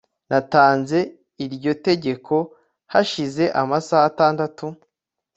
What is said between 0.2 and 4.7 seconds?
natanze iryo tegeko hashize amasaha atandatu